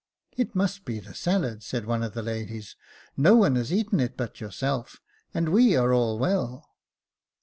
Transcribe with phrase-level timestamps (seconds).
[0.35, 2.75] "It must be the salad," said one of the ladies;"
[3.15, 4.99] no one has eaten it but yourself,
[5.31, 6.71] and we are all well."